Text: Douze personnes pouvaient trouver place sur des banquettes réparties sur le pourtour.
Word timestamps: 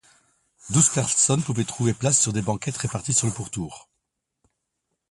Douze 0.71 0.89
personnes 0.89 1.43
pouvaient 1.43 1.63
trouver 1.63 1.93
place 1.93 2.19
sur 2.19 2.33
des 2.33 2.41
banquettes 2.41 2.77
réparties 2.77 3.13
sur 3.13 3.27
le 3.27 3.33
pourtour. 3.33 3.87